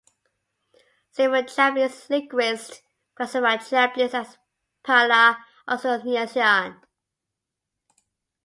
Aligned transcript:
Several 1.11 1.43
Japanese 1.43 2.09
linguists 2.09 2.81
classify 3.13 3.57
Japanese 3.57 4.15
as 4.15 4.35
"Para-Austronesian". 4.83 6.81